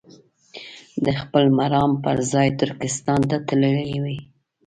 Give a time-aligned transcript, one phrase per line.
[1.05, 4.19] د خپل مرام پر ځای ترکستان ته تللي وي.